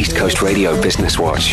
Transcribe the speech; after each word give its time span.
East 0.00 0.16
Coast 0.16 0.40
Radio 0.40 0.80
Business 0.80 1.18
Watch. 1.18 1.52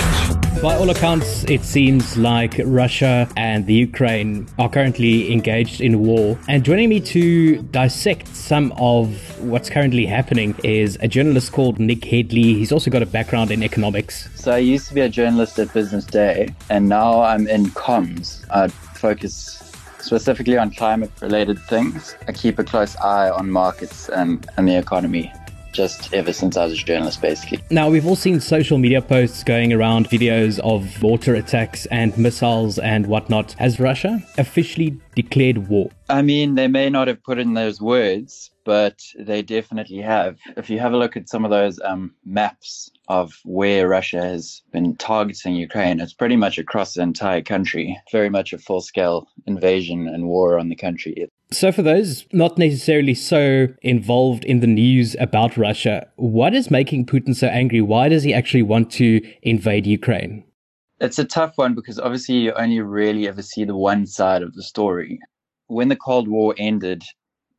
By 0.61 0.77
all 0.77 0.89
accounts, 0.89 1.43
it 1.49 1.65
seems 1.65 2.15
like 2.15 2.61
Russia 2.63 3.27
and 3.35 3.65
the 3.65 3.73
Ukraine 3.73 4.47
are 4.57 4.69
currently 4.69 5.33
engaged 5.33 5.81
in 5.81 5.99
war. 5.99 6.39
And 6.47 6.63
joining 6.63 6.87
me 6.87 7.01
to 7.01 7.61
dissect 7.63 8.33
some 8.33 8.71
of 8.77 9.09
what's 9.41 9.69
currently 9.69 10.05
happening 10.05 10.55
is 10.63 10.97
a 11.01 11.09
journalist 11.09 11.51
called 11.51 11.77
Nick 11.77 12.05
Hedley. 12.05 12.53
He's 12.53 12.71
also 12.71 12.89
got 12.89 13.01
a 13.01 13.05
background 13.05 13.51
in 13.51 13.63
economics. 13.63 14.29
So 14.35 14.53
I 14.53 14.59
used 14.59 14.87
to 14.87 14.93
be 14.93 15.01
a 15.01 15.09
journalist 15.09 15.59
at 15.59 15.73
Business 15.73 16.05
Day, 16.05 16.55
and 16.69 16.87
now 16.87 17.19
I'm 17.19 17.49
in 17.49 17.65
comms. 17.71 18.45
I 18.49 18.69
focus 18.69 19.73
specifically 19.99 20.57
on 20.57 20.71
climate 20.71 21.11
related 21.21 21.59
things. 21.63 22.15
I 22.29 22.31
keep 22.31 22.59
a 22.59 22.63
close 22.63 22.95
eye 22.95 23.29
on 23.29 23.51
markets 23.51 24.07
and, 24.07 24.49
and 24.55 24.69
the 24.69 24.77
economy 24.77 25.33
just 25.77 26.11
ever 26.11 26.33
since 26.33 26.57
I 26.57 26.65
was 26.65 26.73
a 26.73 26.75
journalist, 26.75 27.21
basically. 27.21 27.59
Now, 27.69 27.87
we've 27.87 28.05
all 28.05 28.15
seen 28.15 28.41
social 28.41 28.79
media 28.79 29.01
posts 29.01 29.43
going 29.43 29.71
around 29.71 30.09
videos 30.09 30.57
of 30.59 31.01
water 31.03 31.35
attacks 31.35 31.85
and 31.85 32.17
missiles 32.17 32.79
and 32.79 33.05
whatnot. 33.05 33.53
Has 33.53 33.79
Russia 33.79 34.19
officially 34.39 34.99
declared 35.15 35.69
war? 35.69 35.91
I 36.09 36.23
mean, 36.23 36.55
they 36.55 36.67
may 36.67 36.89
not 36.89 37.07
have 37.07 37.23
put 37.23 37.37
in 37.37 37.53
those 37.53 37.79
words, 37.79 38.49
but 38.65 38.99
they 39.19 39.43
definitely 39.43 40.01
have. 40.01 40.39
If 40.57 40.69
you 40.69 40.79
have 40.79 40.93
a 40.93 40.97
look 40.97 41.15
at 41.15 41.29
some 41.29 41.45
of 41.45 41.51
those 41.51 41.79
um, 41.85 42.15
maps 42.25 42.89
of 43.07 43.33
where 43.45 43.87
Russia 43.87 44.21
has 44.21 44.63
been 44.73 44.95
targeting 44.95 45.55
Ukraine, 45.55 45.99
it's 45.99 46.13
pretty 46.13 46.35
much 46.35 46.57
across 46.57 46.95
the 46.95 47.03
entire 47.03 47.41
country. 47.41 47.97
Very 48.11 48.29
much 48.29 48.51
a 48.51 48.57
full 48.57 48.81
scale 48.81 49.27
invasion 49.45 50.07
and 50.07 50.27
war 50.27 50.57
on 50.57 50.69
the 50.69 50.75
country. 50.75 51.29
So, 51.49 51.71
for 51.71 51.81
those 51.81 52.25
not 52.33 52.57
necessarily 52.57 53.13
so 53.13 53.67
involved 53.81 54.43
in 54.43 54.59
the 54.59 54.67
news 54.67 55.15
about 55.17 55.55
Russia, 55.55 56.07
what 56.17 56.53
is 56.53 56.69
making 56.69 57.05
Putin 57.05 57.33
so 57.33 57.47
angry? 57.47 57.79
Why 57.79 58.09
does 58.09 58.23
he 58.23 58.33
actually 58.33 58.63
want 58.63 58.91
to 58.93 59.21
invade 59.43 59.87
Ukraine? 59.87 60.43
It's 60.99 61.19
a 61.19 61.25
tough 61.25 61.53
one 61.57 61.73
because 61.73 61.99
obviously 61.99 62.35
you 62.35 62.53
only 62.53 62.81
really 62.81 63.27
ever 63.27 63.41
see 63.41 63.63
the 63.63 63.77
one 63.77 64.07
side 64.07 64.41
of 64.41 64.55
the 64.55 64.63
story. 64.63 65.19
When 65.67 65.87
the 65.87 65.95
Cold 65.95 66.27
War 66.27 66.53
ended, 66.57 67.03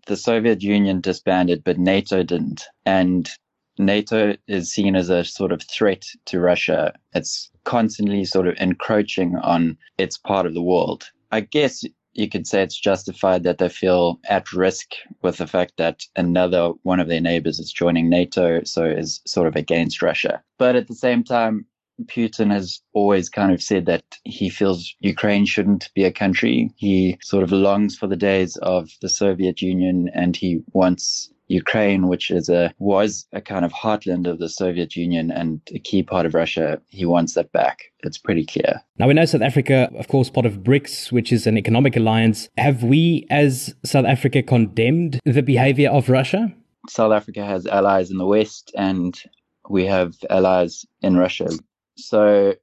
the 0.06 0.16
Soviet 0.16 0.62
Union 0.62 1.00
disbanded, 1.00 1.62
but 1.64 1.78
NATO 1.78 2.22
didn't. 2.22 2.64
And 2.84 3.30
NATO 3.78 4.34
is 4.48 4.72
seen 4.72 4.96
as 4.96 5.08
a 5.08 5.24
sort 5.24 5.52
of 5.52 5.62
threat 5.62 6.04
to 6.26 6.40
Russia. 6.40 6.92
It's 7.14 7.50
constantly 7.64 8.24
sort 8.24 8.48
of 8.48 8.56
encroaching 8.58 9.36
on 9.36 9.78
its 9.98 10.18
part 10.18 10.46
of 10.46 10.54
the 10.54 10.62
world. 10.62 11.04
I 11.30 11.40
guess 11.40 11.84
you 12.18 12.28
could 12.28 12.46
say 12.46 12.62
it's 12.62 12.78
justified 12.78 13.44
that 13.44 13.58
they 13.58 13.68
feel 13.68 14.18
at 14.28 14.52
risk 14.52 14.94
with 15.22 15.36
the 15.36 15.46
fact 15.46 15.74
that 15.78 16.02
another 16.16 16.70
one 16.82 16.98
of 16.98 17.08
their 17.08 17.20
neighbors 17.20 17.60
is 17.60 17.72
joining 17.72 18.08
NATO, 18.08 18.62
so 18.64 18.84
is 18.84 19.20
sort 19.26 19.46
of 19.46 19.54
against 19.54 20.02
Russia. 20.02 20.42
But 20.58 20.74
at 20.74 20.88
the 20.88 20.94
same 20.94 21.22
time, 21.22 21.64
Putin 22.06 22.52
has 22.52 22.80
always 22.92 23.28
kind 23.28 23.52
of 23.52 23.62
said 23.62 23.86
that 23.86 24.04
he 24.24 24.48
feels 24.48 24.94
Ukraine 25.00 25.44
shouldn't 25.44 25.90
be 25.94 26.04
a 26.04 26.12
country. 26.12 26.70
He 26.76 27.18
sort 27.22 27.42
of 27.42 27.52
longs 27.52 27.96
for 27.96 28.06
the 28.06 28.16
days 28.16 28.56
of 28.58 28.90
the 29.00 29.08
Soviet 29.08 29.62
Union 29.62 30.08
and 30.14 30.36
he 30.36 30.60
wants 30.72 31.30
Ukraine, 31.48 32.08
which 32.08 32.30
is 32.30 32.48
a 32.48 32.72
was 32.78 33.26
a 33.32 33.40
kind 33.40 33.64
of 33.64 33.72
heartland 33.72 34.26
of 34.26 34.38
the 34.38 34.48
Soviet 34.48 34.94
Union 34.96 35.30
and 35.30 35.60
a 35.74 35.78
key 35.78 36.02
part 36.02 36.26
of 36.26 36.34
Russia, 36.34 36.80
he 36.88 37.04
wants 37.04 37.34
that 37.34 37.50
back. 37.52 37.84
It's 38.00 38.18
pretty 38.18 38.44
clear. 38.44 38.82
Now 38.98 39.08
we 39.08 39.14
know 39.14 39.24
South 39.24 39.42
Africa, 39.42 39.90
of 39.98 40.08
course, 40.08 40.30
part 40.30 40.46
of 40.46 40.62
BRICS, 40.62 41.10
which 41.10 41.32
is 41.32 41.46
an 41.46 41.58
economic 41.58 41.96
alliance. 41.96 42.48
Have 42.56 42.82
we, 42.82 43.26
as 43.30 43.74
South 43.84 44.06
Africa, 44.06 44.42
condemned 44.42 45.18
the 45.24 45.42
behavior 45.42 45.90
of 45.90 46.08
Russia? 46.08 46.52
South 46.88 47.12
Africa 47.12 47.44
has 47.44 47.66
allies 47.66 48.10
in 48.10 48.18
the 48.18 48.26
West, 48.26 48.72
and 48.76 49.20
we 49.68 49.84
have 49.86 50.14
allies 50.30 50.86
in 51.02 51.16
Russia. 51.16 51.48
So 51.96 52.54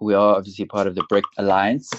we 0.00 0.14
are 0.14 0.36
obviously 0.36 0.64
part 0.64 0.86
of 0.86 0.94
the 0.94 1.04
BRIC 1.08 1.24
alliance, 1.38 1.90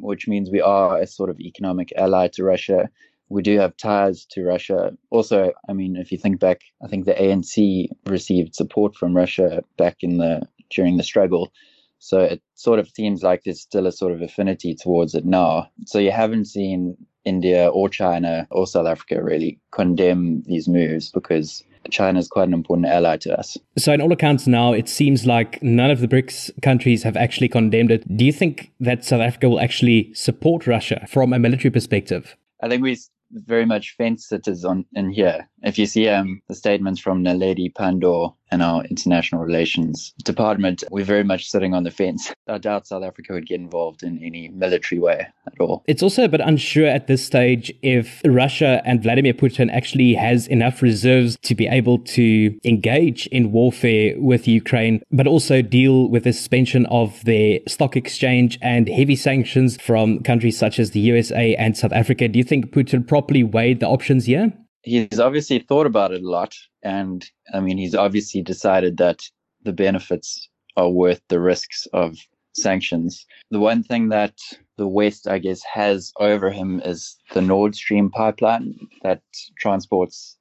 which 0.00 0.28
means 0.28 0.50
we 0.50 0.60
are 0.60 0.98
a 0.98 1.06
sort 1.06 1.30
of 1.30 1.40
economic 1.40 1.92
ally 1.96 2.28
to 2.28 2.44
Russia 2.44 2.88
we 3.28 3.42
do 3.42 3.58
have 3.58 3.76
ties 3.76 4.26
to 4.30 4.44
Russia. 4.44 4.92
Also, 5.10 5.52
I 5.68 5.72
mean, 5.72 5.96
if 5.96 6.12
you 6.12 6.18
think 6.18 6.40
back, 6.40 6.60
I 6.82 6.88
think 6.88 7.04
the 7.04 7.14
ANC 7.14 7.88
received 8.06 8.54
support 8.54 8.94
from 8.94 9.16
Russia 9.16 9.62
back 9.76 9.98
in 10.00 10.18
the 10.18 10.42
during 10.70 10.96
the 10.96 11.02
struggle. 11.02 11.52
So 11.98 12.20
it 12.20 12.42
sort 12.54 12.78
of 12.78 12.88
seems 12.88 13.22
like 13.22 13.42
there's 13.44 13.62
still 13.62 13.86
a 13.86 13.92
sort 13.92 14.12
of 14.12 14.20
affinity 14.20 14.74
towards 14.74 15.14
it 15.14 15.24
now. 15.24 15.70
So 15.86 15.98
you 15.98 16.10
haven't 16.10 16.46
seen 16.46 16.96
India 17.24 17.68
or 17.68 17.88
China 17.88 18.46
or 18.50 18.66
South 18.66 18.86
Africa 18.86 19.22
really 19.22 19.58
condemn 19.70 20.42
these 20.42 20.68
moves 20.68 21.10
because 21.10 21.64
China 21.90 22.18
is 22.18 22.28
quite 22.28 22.48
an 22.48 22.54
important 22.54 22.88
ally 22.88 23.16
to 23.18 23.38
us. 23.38 23.56
So, 23.76 23.92
in 23.92 24.00
all 24.00 24.12
accounts, 24.12 24.46
now 24.46 24.72
it 24.72 24.88
seems 24.88 25.26
like 25.26 25.62
none 25.62 25.90
of 25.90 26.00
the 26.00 26.08
BRICS 26.08 26.50
countries 26.62 27.02
have 27.02 27.16
actually 27.16 27.48
condemned 27.48 27.90
it. 27.90 28.16
Do 28.16 28.24
you 28.24 28.32
think 28.32 28.72
that 28.80 29.04
South 29.04 29.20
Africa 29.20 29.48
will 29.48 29.60
actually 29.60 30.12
support 30.14 30.66
Russia 30.66 31.06
from 31.08 31.32
a 31.32 31.38
military 31.38 31.70
perspective? 31.70 32.36
I 32.62 32.68
think 32.68 32.82
we 32.82 32.98
very 33.30 33.66
much 33.66 33.94
fence 33.96 34.28
sitters 34.28 34.64
on 34.64 34.84
in 34.92 35.10
here. 35.10 35.48
If 35.64 35.78
you 35.78 35.86
see 35.86 36.08
um, 36.08 36.42
the 36.48 36.54
statements 36.54 37.00
from 37.00 37.24
Naledi 37.24 37.72
Pandor 37.72 38.34
in 38.52 38.60
our 38.60 38.84
international 38.84 39.42
relations 39.42 40.12
department, 40.22 40.84
we're 40.90 41.04
very 41.04 41.24
much 41.24 41.50
sitting 41.50 41.72
on 41.72 41.84
the 41.84 41.90
fence. 41.90 42.30
I 42.48 42.58
doubt 42.58 42.86
South 42.86 43.02
Africa 43.02 43.32
would 43.32 43.46
get 43.46 43.60
involved 43.60 44.02
in 44.02 44.22
any 44.22 44.48
military 44.48 45.00
way 45.00 45.26
at 45.46 45.54
all. 45.58 45.82
It's 45.86 46.02
also 46.02 46.22
a 46.22 46.28
bit 46.28 46.42
unsure 46.42 46.86
at 46.86 47.06
this 47.06 47.24
stage 47.24 47.72
if 47.80 48.20
Russia 48.26 48.82
and 48.84 49.02
Vladimir 49.02 49.32
Putin 49.32 49.72
actually 49.72 50.12
has 50.12 50.46
enough 50.48 50.82
reserves 50.82 51.38
to 51.42 51.54
be 51.54 51.66
able 51.66 51.98
to 51.98 52.60
engage 52.64 53.26
in 53.28 53.50
warfare 53.50 54.14
with 54.18 54.46
Ukraine, 54.46 55.02
but 55.10 55.26
also 55.26 55.62
deal 55.62 56.10
with 56.10 56.24
the 56.24 56.34
suspension 56.34 56.84
of 56.86 57.24
their 57.24 57.60
stock 57.66 57.96
exchange 57.96 58.58
and 58.60 58.86
heavy 58.86 59.16
sanctions 59.16 59.80
from 59.80 60.22
countries 60.22 60.58
such 60.58 60.78
as 60.78 60.90
the 60.90 61.00
USA 61.00 61.54
and 61.56 61.74
South 61.74 61.92
Africa. 61.92 62.28
Do 62.28 62.38
you 62.38 62.44
think 62.44 62.70
Putin 62.70 63.08
properly 63.08 63.42
weighed 63.42 63.80
the 63.80 63.88
options 63.88 64.26
here? 64.26 64.52
He's 64.84 65.18
obviously 65.18 65.58
thought 65.58 65.86
about 65.86 66.12
it 66.12 66.22
a 66.22 66.28
lot. 66.28 66.54
And 66.82 67.24
I 67.52 67.60
mean, 67.60 67.78
he's 67.78 67.94
obviously 67.94 68.42
decided 68.42 68.98
that 68.98 69.22
the 69.64 69.72
benefits 69.72 70.48
are 70.76 70.90
worth 70.90 71.22
the 71.28 71.40
risks 71.40 71.86
of 71.92 72.16
sanctions. 72.54 73.26
The 73.50 73.58
one 73.58 73.82
thing 73.82 74.10
that 74.10 74.34
the 74.76 74.86
West, 74.86 75.26
I 75.28 75.38
guess, 75.38 75.62
has 75.72 76.12
over 76.20 76.50
him 76.50 76.80
is 76.84 77.16
the 77.32 77.42
Nord 77.42 77.74
Stream 77.74 78.10
pipeline 78.10 78.74
that 79.02 79.22
transports 79.58 80.36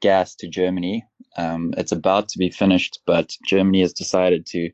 gas 0.00 0.34
to 0.36 0.48
Germany. 0.48 1.04
Um, 1.36 1.72
it's 1.76 1.92
about 1.92 2.28
to 2.30 2.38
be 2.38 2.50
finished, 2.50 3.00
but 3.06 3.34
Germany 3.46 3.80
has 3.80 3.92
decided 3.92 4.46
to 4.46 4.70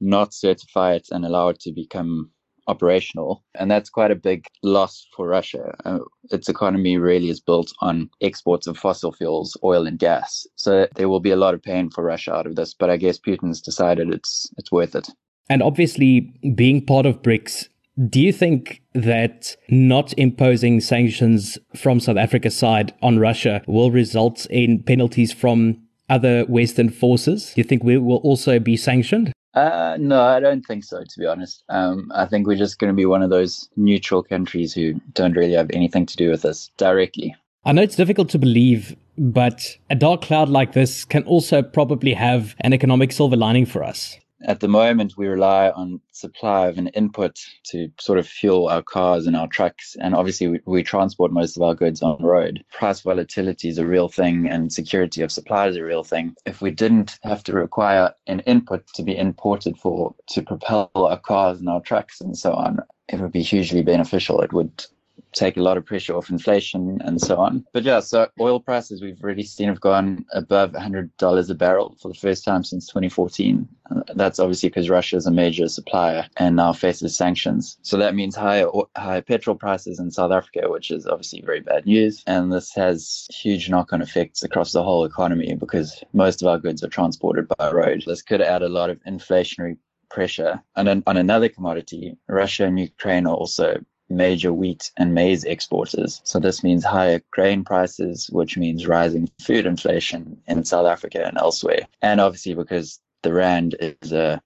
not 0.00 0.34
certify 0.34 0.94
it 0.94 1.08
and 1.10 1.24
allow 1.24 1.48
it 1.48 1.60
to 1.60 1.72
become 1.72 2.30
operational. 2.66 3.44
And 3.54 3.70
that's 3.70 3.90
quite 3.90 4.10
a 4.10 4.16
big 4.16 4.46
loss 4.62 5.06
for 5.14 5.26
Russia. 5.26 5.74
Uh, 5.84 6.00
its 6.30 6.48
economy 6.48 6.96
really 6.96 7.30
is 7.30 7.40
built 7.40 7.72
on 7.80 8.10
exports 8.20 8.66
of 8.66 8.78
fossil 8.78 9.12
fuels, 9.12 9.56
oil 9.62 9.86
and 9.86 9.98
gas. 9.98 10.46
So 10.56 10.88
there 10.96 11.08
will 11.08 11.20
be 11.20 11.30
a 11.30 11.36
lot 11.36 11.54
of 11.54 11.62
pain 11.62 11.90
for 11.90 12.04
Russia 12.04 12.34
out 12.34 12.46
of 12.46 12.56
this, 12.56 12.74
but 12.74 12.90
I 12.90 12.96
guess 12.96 13.18
Putin's 13.18 13.60
decided 13.60 14.12
it's 14.12 14.50
it's 14.58 14.72
worth 14.72 14.94
it. 14.94 15.08
And 15.48 15.62
obviously 15.62 16.32
being 16.54 16.84
part 16.84 17.06
of 17.06 17.22
BRICS 17.22 17.68
do 18.08 18.20
you 18.20 18.32
think 18.32 18.82
that 18.92 19.56
not 19.68 20.12
imposing 20.18 20.80
sanctions 20.80 21.58
from 21.76 22.00
South 22.00 22.16
Africa's 22.16 22.56
side 22.56 22.92
on 23.02 23.20
Russia 23.20 23.62
will 23.68 23.92
result 23.92 24.46
in 24.46 24.82
penalties 24.82 25.32
from 25.32 25.80
other 26.08 26.44
Western 26.46 26.90
forces? 26.90 27.52
Do 27.54 27.60
you 27.60 27.64
think 27.64 27.84
we 27.84 27.96
will 27.98 28.16
also 28.18 28.58
be 28.58 28.76
sanctioned? 28.76 29.32
Uh, 29.54 29.96
no, 30.00 30.20
I 30.20 30.40
don't 30.40 30.62
think 30.62 30.84
so, 30.84 31.02
to 31.02 31.18
be 31.18 31.26
honest. 31.26 31.62
Um, 31.68 32.10
I 32.14 32.26
think 32.26 32.46
we're 32.46 32.56
just 32.56 32.78
going 32.78 32.92
to 32.92 32.96
be 32.96 33.06
one 33.06 33.22
of 33.22 33.30
those 33.30 33.68
neutral 33.76 34.22
countries 34.22 34.74
who 34.74 34.94
don't 35.12 35.36
really 35.36 35.52
have 35.52 35.70
anything 35.72 36.06
to 36.06 36.16
do 36.16 36.30
with 36.30 36.42
this 36.42 36.70
directly. 36.76 37.36
I 37.64 37.72
know 37.72 37.82
it's 37.82 37.96
difficult 37.96 38.28
to 38.30 38.38
believe, 38.38 38.96
but 39.16 39.78
a 39.88 39.94
dark 39.94 40.22
cloud 40.22 40.48
like 40.48 40.72
this 40.72 41.04
can 41.04 41.22
also 41.24 41.62
probably 41.62 42.12
have 42.14 42.56
an 42.60 42.74
economic 42.74 43.12
silver 43.12 43.36
lining 43.36 43.64
for 43.64 43.82
us 43.82 44.18
at 44.46 44.60
the 44.60 44.68
moment 44.68 45.16
we 45.16 45.26
rely 45.26 45.70
on 45.70 46.00
supply 46.12 46.68
of 46.68 46.78
an 46.78 46.88
input 46.88 47.38
to 47.64 47.88
sort 48.00 48.18
of 48.18 48.26
fuel 48.26 48.68
our 48.68 48.82
cars 48.82 49.26
and 49.26 49.36
our 49.36 49.48
trucks 49.48 49.96
and 50.00 50.14
obviously 50.14 50.48
we, 50.48 50.60
we, 50.66 50.82
transport 50.82 51.32
most 51.32 51.56
of 51.56 51.62
our 51.62 51.74
goods 51.74 52.02
on 52.02 52.22
road. 52.22 52.62
Price 52.72 53.00
volatility 53.00 53.68
is 53.68 53.78
a 53.78 53.86
real 53.86 54.08
thing 54.08 54.46
and 54.48 54.72
security 54.72 55.22
of 55.22 55.32
supply 55.32 55.68
is 55.68 55.76
a 55.76 55.84
real 55.84 56.04
thing. 56.04 56.34
If 56.44 56.60
we 56.60 56.70
didn't 56.70 57.18
have 57.22 57.42
to 57.44 57.52
require 57.52 58.12
an 58.26 58.40
input 58.40 58.86
to 58.94 59.02
be 59.02 59.16
imported 59.16 59.78
for 59.78 60.14
to 60.28 60.42
propel 60.42 60.90
our 60.94 61.18
cars 61.18 61.58
and 61.58 61.68
our 61.68 61.80
trucks 61.80 62.20
and 62.20 62.36
so 62.36 62.52
on 62.52 62.80
it 63.08 63.20
would 63.20 63.32
be 63.32 63.42
hugely 63.42 63.82
beneficial. 63.82 64.40
It 64.40 64.52
would 64.52 64.84
take 65.34 65.56
a 65.56 65.62
lot 65.62 65.76
of 65.76 65.84
pressure 65.84 66.16
off 66.16 66.30
inflation 66.30 67.00
and 67.04 67.20
so 67.20 67.36
on. 67.36 67.64
But 67.72 67.82
yeah, 67.82 68.00
so 68.00 68.28
oil 68.40 68.60
prices 68.60 69.02
we've 69.02 69.22
already 69.22 69.42
seen 69.42 69.68
have 69.68 69.80
gone 69.80 70.24
above 70.32 70.72
$100 70.72 71.50
a 71.50 71.54
barrel 71.54 71.96
for 72.00 72.08
the 72.08 72.14
first 72.14 72.44
time 72.44 72.64
since 72.64 72.86
2014. 72.86 73.68
That's 74.14 74.38
obviously 74.38 74.68
because 74.70 74.88
Russia 74.88 75.16
is 75.16 75.26
a 75.26 75.30
major 75.30 75.68
supplier 75.68 76.26
and 76.36 76.56
now 76.56 76.72
faces 76.72 77.16
sanctions. 77.16 77.78
So 77.82 77.96
that 77.98 78.14
means 78.14 78.34
higher 78.34 78.68
higher 78.96 79.22
petrol 79.22 79.56
prices 79.56 79.98
in 79.98 80.10
South 80.10 80.32
Africa, 80.32 80.70
which 80.70 80.90
is 80.90 81.06
obviously 81.06 81.42
very 81.42 81.60
bad 81.60 81.84
news. 81.84 82.22
And 82.26 82.52
this 82.52 82.72
has 82.74 83.26
huge 83.30 83.68
knock-on 83.68 84.02
effects 84.02 84.42
across 84.42 84.72
the 84.72 84.82
whole 84.82 85.04
economy 85.04 85.54
because 85.54 86.02
most 86.12 86.42
of 86.42 86.48
our 86.48 86.58
goods 86.58 86.82
are 86.82 86.88
transported 86.88 87.46
by 87.58 87.70
road. 87.70 88.04
This 88.06 88.22
could 88.22 88.40
add 88.40 88.62
a 88.62 88.68
lot 88.68 88.90
of 88.90 89.02
inflationary 89.04 89.76
pressure. 90.10 90.62
And 90.76 90.86
then 90.86 91.02
on 91.06 91.16
another 91.16 91.48
commodity, 91.48 92.16
Russia 92.28 92.64
and 92.64 92.78
Ukraine 92.78 93.26
are 93.26 93.34
also 93.34 93.84
major 94.08 94.52
wheat 94.52 94.90
and 94.96 95.14
maize 95.14 95.44
exporters. 95.44 96.20
So 96.24 96.38
this 96.38 96.62
means 96.62 96.84
higher 96.84 97.20
grain 97.30 97.64
prices, 97.64 98.28
which 98.30 98.56
means 98.56 98.86
rising 98.86 99.30
food 99.40 99.66
inflation 99.66 100.40
in 100.46 100.64
South 100.64 100.86
Africa 100.86 101.24
and 101.26 101.38
elsewhere. 101.38 101.86
And 102.02 102.20
obviously, 102.20 102.54
because 102.54 103.00
the 103.22 103.32
Rand 103.32 103.76
is 103.80 104.12
a 104.12 104.40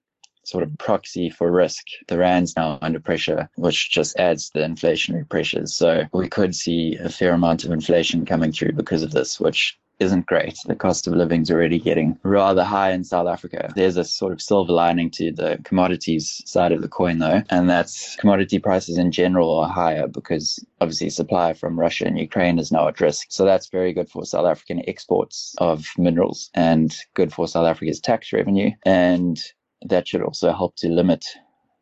sort 0.45 0.65
of 0.65 0.79
proxy 0.79 1.29
for 1.29 1.51
risk. 1.51 1.85
The 2.07 2.17
Rand's 2.17 2.57
now 2.57 2.79
under 2.81 3.01
pressure, 3.01 3.51
which 3.57 3.91
just 3.91 4.19
adds 4.19 4.49
to 4.49 4.61
the 4.61 4.65
inflationary 4.65 5.29
pressures. 5.29 5.75
So 5.75 6.05
we 6.13 6.29
could 6.29 6.55
see 6.55 6.97
a 6.97 7.11
fair 7.11 7.35
amount 7.35 7.65
of 7.65 7.71
inflation 7.71 8.25
coming 8.25 8.53
through 8.53 8.73
because 8.73 9.03
of 9.03 9.13
this, 9.13 9.39
which 9.39 9.79
isn't 10.01 10.27
great. 10.27 10.57
The 10.67 10.77
cost 10.77 11.07
of 11.07 11.15
living 11.15 11.43
is 11.43 11.51
already 11.51 11.79
getting 11.79 12.19
rather 12.23 12.65
high 12.65 12.93
in 12.93 13.05
South 13.05 13.27
Africa. 13.27 13.71
There's 13.75 13.97
a 13.97 14.05
sort 14.05 14.33
of 14.33 14.41
silver 14.41 14.73
lining 14.73 15.11
to 15.13 15.33
the 15.33 15.59
commodities 15.65 16.41
side 16.47 16.73
of 16.73 16.83
the 16.83 16.89
coin, 16.89 17.19
though, 17.19 17.43
and 17.51 17.69
that's 17.69 18.17
commodity 18.17 18.59
prices 18.59 18.99
in 18.99 19.11
general 19.11 19.59
are 19.59 19.69
higher 19.69 20.07
because 20.07 20.65
obviously 20.81 21.11
supply 21.11 21.53
from 21.53 21.79
Russia 21.79 22.07
and 22.07 22.19
Ukraine 22.19 22.59
is 22.59 22.71
now 22.71 22.89
at 22.89 23.01
risk. 23.01 23.27
So 23.31 23.45
that's 23.45 23.69
very 23.69 23.93
good 23.93 24.09
for 24.09 24.25
South 24.25 24.47
African 24.47 24.83
exports 24.89 25.55
of 25.59 25.85
minerals 25.97 26.51
and 26.55 26.97
good 27.15 27.33
for 27.33 27.49
South 27.49 27.67
Africa's 27.67 28.01
tax 28.01 28.33
revenue. 28.33 28.71
And 28.85 29.41
that 29.83 30.09
should 30.09 30.23
also 30.23 30.53
help 30.53 30.77
to 30.77 30.89
limit 30.89 31.25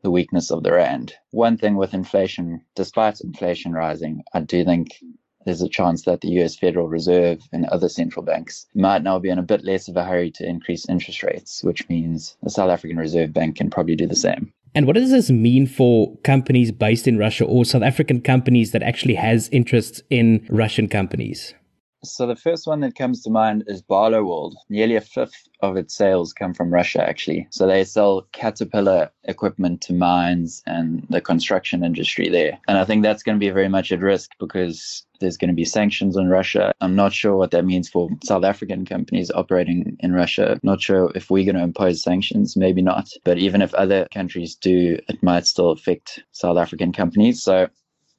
the 0.03 0.11
weakness 0.11 0.51
of 0.51 0.63
the 0.63 0.73
rand. 0.73 1.15
One 1.31 1.57
thing 1.57 1.77
with 1.77 1.95
inflation, 1.95 2.63
despite 2.75 3.21
inflation 3.21 3.73
rising, 3.73 4.23
I 4.33 4.41
do 4.41 4.65
think 4.65 5.03
there's 5.47 5.63
a 5.63 5.69
chance 5.69 6.03
that 6.03 6.21
the 6.21 6.29
US 6.41 6.57
Federal 6.57 6.89
Reserve 6.89 7.41
and 7.53 7.65
other 7.67 7.89
central 7.89 8.25
banks 8.25 8.67
might 8.75 9.03
now 9.03 9.19
be 9.19 9.31
in 9.31 9.39
a 9.39 9.43
bit 9.43 9.65
less 9.65 9.89
of 9.89 9.97
a 9.97 10.05
hurry 10.05 10.31
to 10.33 10.47
increase 10.47 10.87
interest 10.89 11.23
rates, 11.23 11.65
which 11.65 11.89
means 11.89 12.37
the 12.43 12.51
South 12.51 12.69
African 12.69 12.99
Reserve 12.99 13.33
Bank 13.33 13.57
can 13.57 13.71
probably 13.71 13.97
do 13.97 14.07
the 14.07 14.17
same. 14.17 14.53
And 14.75 14.87
what 14.87 14.97
does 14.97 15.11
this 15.11 15.31
mean 15.31 15.67
for 15.67 16.15
companies 16.19 16.71
based 16.71 17.09
in 17.09 17.17
Russia 17.17 17.47
or 17.47 17.65
South 17.65 17.83
African 17.83 18.21
companies 18.21 18.73
that 18.73 18.83
actually 18.83 19.15
has 19.15 19.49
interests 19.49 20.03
in 20.11 20.45
Russian 20.51 20.89
companies? 20.89 21.55
So 22.13 22.27
the 22.27 22.37
first 22.37 22.67
one 22.67 22.81
that 22.81 22.95
comes 22.95 23.23
to 23.23 23.31
mind 23.31 23.65
is 23.67 23.83
Barloworld. 23.83 24.55
Nearly 24.69 24.97
a 24.97 25.01
fifth 25.01 25.49
of 25.61 25.77
its 25.77 25.95
sales 25.95 26.33
come 26.33 26.55
from 26.55 26.73
Russia, 26.73 27.07
actually. 27.07 27.47
So 27.51 27.67
they 27.67 27.85
sell 27.85 28.27
Caterpillar 28.33 29.11
equipment 29.25 29.81
to 29.83 29.93
mines 29.93 30.63
and 30.67 31.07
the 31.11 31.21
construction 31.21 31.85
industry 31.85 32.29
there. 32.29 32.59
And 32.69 32.79
I 32.79 32.85
think 32.85 33.03
that's 33.03 33.23
going 33.23 33.37
to 33.37 33.45
be 33.45 33.51
very 33.51 33.69
much 33.69 33.93
at 33.93 34.01
risk 34.01 34.31
because 34.39 35.05
there's 35.21 35.37
going 35.37 35.49
to 35.49 35.55
be 35.55 35.65
sanctions 35.65 36.17
on 36.17 36.29
Russia. 36.29 36.73
I'm 36.81 36.95
not 36.95 37.13
sure 37.13 37.37
what 37.37 37.51
that 37.53 37.65
means 37.65 37.89
for 37.89 38.09
South 38.23 38.45
African 38.45 38.85
companies 38.85 39.31
operating 39.31 39.97
in 40.01 40.13
Russia. 40.13 40.61
Not 40.63 40.83
sure 40.83 41.11
if 41.15 41.31
we're 41.31 41.45
going 41.45 41.57
to 41.57 41.63
impose 41.63 42.03
sanctions, 42.03 42.57
maybe 42.57 42.83
not. 42.83 43.09
But 43.25 43.39
even 43.39 43.63
if 43.63 43.73
other 43.75 44.07
countries 44.13 44.55
do, 44.55 44.99
it 45.09 45.23
might 45.23 45.47
still 45.47 45.71
affect 45.71 46.23
South 46.33 46.59
African 46.59 46.93
companies. 46.93 47.43
So 47.43 47.69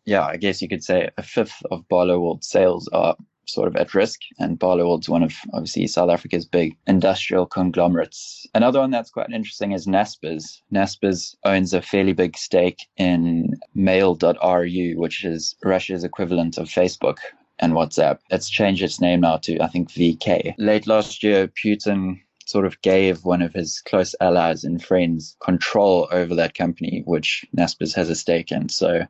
yeah, 0.08 0.26
I 0.26 0.38
guess 0.38 0.62
you 0.62 0.70
could 0.70 0.84
say 0.84 1.10
a 1.18 1.22
fifth 1.22 1.62
of 1.70 1.88
Barloworld 1.90 2.44
sales 2.44 2.88
are 2.94 3.16
sort 3.48 3.68
of 3.68 3.76
at 3.76 3.94
risk. 3.94 4.20
And 4.40 4.60
Barloworld's 4.60 5.10
one 5.10 5.24
of 5.24 5.34
obviously 5.54 5.88
South 5.88 6.10
Africa's 6.10 6.46
big 6.46 6.78
industrial 6.86 7.46
conglomerates. 7.46 8.46
Another 8.54 8.80
one 8.80 8.92
that's 8.92 9.10
quite 9.10 9.32
interesting 9.32 9.72
is 9.72 9.88
Naspers. 9.88 10.62
Naspers 10.74 11.36
owns 11.44 11.74
a 11.74 11.82
fairly 11.82 12.14
big 12.14 12.38
stake 12.38 12.86
in 12.98 13.54
Mail.ru, 13.74 14.94
which 14.98 15.24
is 15.26 15.56
Russia's 15.64 16.04
equivalent 16.04 16.58
of 16.58 16.68
Facebook 16.68 17.18
and 17.60 17.74
WhatsApp. 17.74 18.20
It's 18.30 18.50
changed 18.50 18.84
its 18.84 19.02
name 19.02 19.22
now 19.22 19.38
to, 19.38 19.60
I 19.60 19.68
think, 19.68 19.90
VK. 19.90 20.54
Late 20.58 20.88
last 20.88 21.24
year, 21.24 21.48
Putin 21.48 22.20
sort 22.46 22.66
of 22.66 22.82
gave 22.82 23.26
one 23.26 23.42
of 23.42 23.54
his 23.54 23.82
close 23.82 24.16
allies 24.22 24.64
and 24.64 24.84
friends 24.84 25.36
control 25.42 26.08
over 26.12 26.34
that 26.36 26.54
company, 26.56 27.04
which 27.06 27.46
Naspers 27.56 27.94
has 27.96 28.10
a 28.10 28.16
stake 28.16 28.52
in. 28.52 28.70
So 28.70 29.02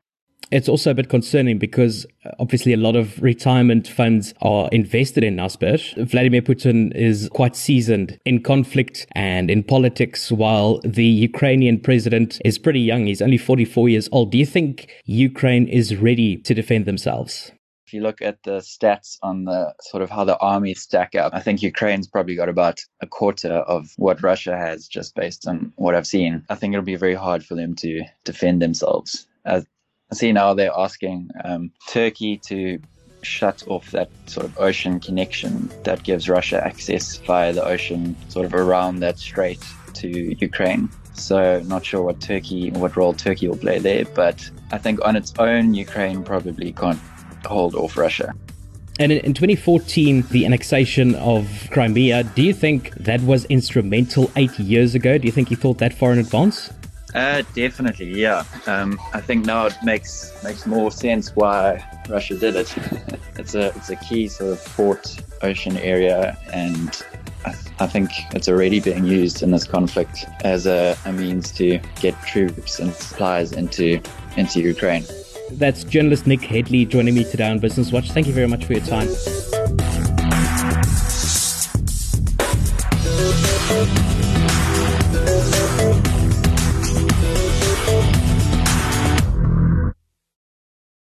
it's 0.51 0.69
also 0.69 0.91
a 0.91 0.93
bit 0.93 1.09
concerning 1.09 1.57
because 1.57 2.05
uh, 2.25 2.31
obviously 2.39 2.73
a 2.73 2.77
lot 2.77 2.95
of 2.95 3.21
retirement 3.21 3.87
funds 3.87 4.33
are 4.41 4.69
invested 4.71 5.23
in 5.23 5.35
Naspers. 5.35 5.93
Vladimir 6.09 6.41
Putin 6.41 6.95
is 6.95 7.29
quite 7.33 7.55
seasoned 7.55 8.17
in 8.25 8.41
conflict 8.41 9.07
and 9.13 9.51
in 9.51 9.63
politics, 9.63 10.31
while 10.31 10.79
the 10.83 11.05
Ukrainian 11.05 11.79
president 11.79 12.39
is 12.45 12.57
pretty 12.57 12.79
young. 12.79 13.07
He's 13.07 13.21
only 13.21 13.37
44 13.37 13.89
years 13.89 14.09
old. 14.11 14.31
Do 14.31 14.37
you 14.37 14.45
think 14.45 14.89
Ukraine 15.05 15.67
is 15.67 15.95
ready 15.95 16.37
to 16.37 16.53
defend 16.53 16.85
themselves? 16.85 17.51
If 17.85 17.93
you 17.93 18.01
look 18.01 18.21
at 18.21 18.43
the 18.43 18.57
stats 18.57 19.17
on 19.23 19.45
the 19.45 19.73
sort 19.81 20.03
of 20.03 20.09
how 20.09 20.25
the 20.25 20.37
armies 20.39 20.81
stack 20.81 21.15
up, 21.15 21.33
I 21.33 21.39
think 21.39 21.61
Ukraine's 21.61 22.07
probably 22.07 22.35
got 22.35 22.49
about 22.49 22.81
a 23.01 23.07
quarter 23.07 23.53
of 23.53 23.91
what 23.95 24.21
Russia 24.21 24.57
has, 24.57 24.87
just 24.87 25.15
based 25.15 25.47
on 25.47 25.71
what 25.77 25.95
I've 25.95 26.07
seen. 26.07 26.43
I 26.49 26.55
think 26.55 26.73
it'll 26.73 26.83
be 26.83 26.97
very 26.97 27.15
hard 27.15 27.45
for 27.45 27.55
them 27.55 27.75
to 27.75 28.03
defend 28.25 28.61
themselves. 28.61 29.25
Uh, 29.45 29.61
see 30.15 30.31
now 30.31 30.53
they're 30.53 30.71
asking 30.75 31.29
um, 31.43 31.71
Turkey 31.89 32.37
to 32.47 32.79
shut 33.23 33.63
off 33.67 33.91
that 33.91 34.09
sort 34.27 34.45
of 34.45 34.57
ocean 34.59 34.99
connection 34.99 35.69
that 35.83 36.03
gives 36.03 36.29
Russia 36.29 36.65
access 36.65 37.17
via 37.17 37.51
the 37.53 37.63
ocean, 37.63 38.15
sort 38.29 38.45
of 38.45 38.53
around 38.53 38.99
that 38.99 39.17
strait 39.19 39.63
to 39.93 40.35
Ukraine. 40.39 40.89
So, 41.13 41.61
not 41.65 41.83
sure 41.85 42.03
what 42.03 42.21
Turkey, 42.21 42.69
what 42.71 42.95
role 42.95 43.13
Turkey 43.13 43.47
will 43.47 43.57
play 43.57 43.79
there, 43.79 44.05
but 44.05 44.49
I 44.71 44.77
think 44.77 45.03
on 45.03 45.15
its 45.15 45.33
own, 45.39 45.73
Ukraine 45.73 46.23
probably 46.23 46.71
can't 46.71 46.99
hold 47.45 47.73
off 47.75 47.97
Russia. 47.97 48.33
And 48.99 49.11
in, 49.11 49.33
2014, 49.33 50.23
the 50.31 50.45
annexation 50.45 51.13
of 51.15 51.67
Crimea, 51.71 52.23
do 52.23 52.41
you 52.41 52.53
think 52.53 52.91
that 52.95 53.21
was 53.21 53.45
instrumental 53.45 54.31
eight 54.35 54.57
years 54.57 54.95
ago? 54.95 55.17
Do 55.19 55.27
you 55.27 55.31
think 55.31 55.49
he 55.49 55.55
thought 55.55 55.77
that 55.79 55.93
far 55.93 56.11
in 56.13 56.19
advance? 56.19 56.71
Uh, 57.17 57.41
definitely, 57.55 58.21
yeah. 58.21 58.43
Um, 58.67 58.99
I 59.11 59.21
think 59.21 59.43
now 59.43 59.65
it 59.65 59.75
makes 59.83 60.31
makes 60.43 60.67
more 60.67 60.91
sense 60.91 61.35
why 61.35 61.83
Russia 62.07 62.37
did 62.37 62.55
it. 62.55 62.75
it's 63.37 63.55
a 63.55 63.69
it's 63.75 63.89
a 63.89 63.95
key 63.95 64.27
sort 64.27 64.51
of 64.51 64.63
port 64.75 65.19
ocean 65.41 65.77
area, 65.77 66.37
and 66.53 67.03
I, 67.43 67.53
th- 67.53 67.73
I 67.79 67.87
think 67.87 68.11
it's 68.35 68.47
already 68.47 68.79
being 68.79 69.03
used 69.03 69.41
in 69.41 69.49
this 69.49 69.65
conflict 69.65 70.25
as 70.41 70.67
a, 70.67 70.95
a 71.05 71.11
means 71.11 71.51
to 71.53 71.79
get 72.01 72.13
troops 72.21 72.77
and 72.77 72.93
supplies 72.93 73.51
into 73.51 73.99
into 74.35 74.61
Ukraine. 74.61 75.03
That's 75.53 75.83
journalist 75.85 76.27
Nick 76.27 76.41
Hedley 76.41 76.85
joining 76.85 77.15
me 77.15 77.23
today 77.23 77.49
on 77.49 77.57
Business 77.57 77.91
Watch. 77.91 78.11
Thank 78.11 78.27
you 78.27 78.33
very 78.33 78.47
much 78.47 78.65
for 78.65 78.73
your 78.73 78.85
time. 78.85 79.07